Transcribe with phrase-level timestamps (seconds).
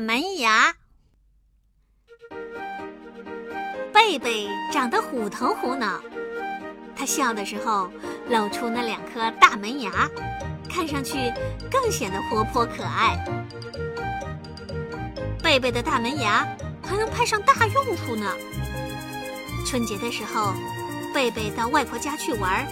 [0.00, 0.74] 门牙。
[3.92, 6.00] 贝贝长得虎头虎脑，
[6.96, 7.90] 他笑的时候
[8.28, 10.08] 露出那两颗大门牙，
[10.68, 11.32] 看上去
[11.70, 13.22] 更显得活泼可爱。
[15.42, 16.46] 贝贝的大门牙
[16.82, 18.26] 还能派上大用处呢。
[19.66, 20.54] 春节的时候，
[21.14, 22.66] 贝贝到外婆家去玩，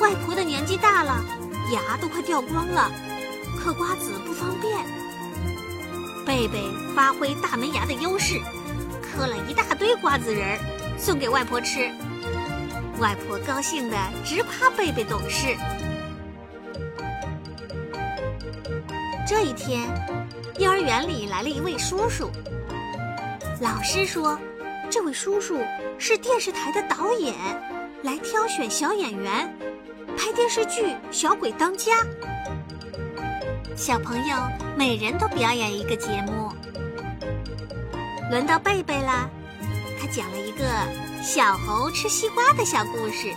[0.00, 1.24] 外婆的年纪大了，
[1.72, 2.90] 牙都快掉光了，
[3.58, 5.03] 嗑瓜子不方便。
[6.26, 6.62] 贝贝
[6.94, 8.40] 发挥大门牙的优势。
[9.02, 10.58] 嗑了一大堆瓜子仁儿，
[10.98, 11.90] 送给外婆吃。
[12.98, 15.56] 外婆高兴的直夸贝贝懂事。
[19.26, 19.88] 这一天，
[20.58, 22.30] 幼儿园里来了一位叔叔。
[23.60, 24.38] 老师说，
[24.90, 25.58] 这位叔叔
[25.98, 27.34] 是电视台的导演，
[28.02, 29.56] 来挑选小演员，
[30.16, 31.92] 拍电视剧《小鬼当家》。
[33.76, 34.36] 小朋友
[34.76, 36.52] 每人都表演一个节目。
[38.30, 39.28] 轮到贝贝啦，
[40.00, 40.64] 他讲了一个
[41.22, 43.34] 小猴吃西瓜的小故事。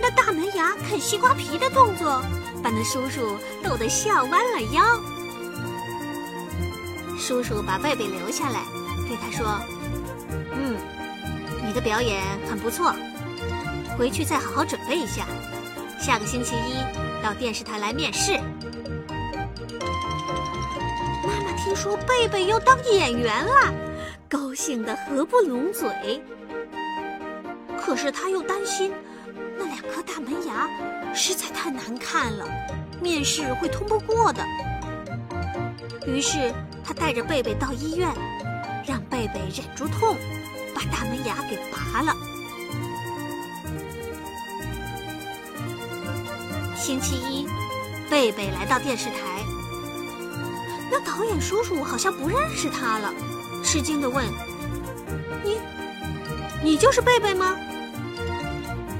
[0.00, 2.22] 那大门牙啃西瓜皮的动作，
[2.62, 4.84] 把那叔叔逗得笑弯了腰。
[7.18, 8.60] 叔叔把贝贝留下来，
[9.08, 9.60] 对他说
[10.54, 10.76] ：“嗯，
[11.66, 12.94] 你的表演很不错，
[13.98, 15.26] 回去再好好准备一下，
[16.00, 18.40] 下个星期一到电视台来面试。”
[21.68, 23.74] 听说贝贝要当演员了，
[24.26, 26.18] 高兴得合不拢嘴。
[27.78, 28.90] 可是他又担心
[29.54, 30.66] 那两颗大门牙
[31.14, 32.46] 实在太难看了，
[33.02, 34.42] 面试会通不过的。
[36.06, 38.08] 于是他带着贝贝到医院，
[38.86, 40.16] 让贝贝忍住痛，
[40.74, 42.16] 把大门牙给拔了。
[46.74, 47.46] 星期一，
[48.08, 49.37] 贝贝来到电视台。
[50.98, 53.14] 那导演叔叔好像不认识他了，
[53.62, 54.26] 吃惊的问
[55.44, 55.60] ：“你，
[56.60, 57.56] 你就是贝贝吗？”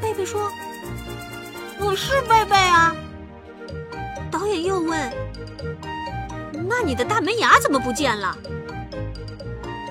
[0.00, 0.48] 贝贝说
[1.80, 2.94] ：“我是贝贝啊。”
[4.30, 5.12] 导演又问
[6.68, 8.36] ：“那你的大门牙怎么不见了？”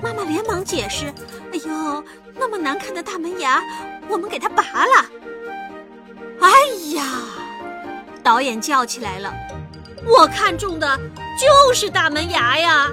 [0.02, 1.12] 妈妈连忙解释
[1.52, 2.02] ：“哎呦，
[2.34, 3.62] 那么难看的大门牙，
[4.08, 5.04] 我们给它拔了。”
[6.40, 6.50] 哎
[6.94, 7.04] 呀！
[8.22, 9.30] 导演叫起来了。
[10.08, 10.98] 我看中的
[11.38, 12.88] 就是大门牙呀。